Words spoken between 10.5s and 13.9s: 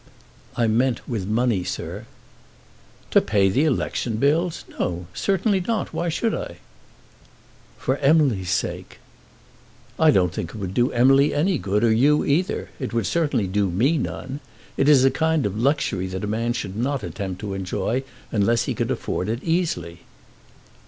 it would do Emily any good, or you either. It would certainly do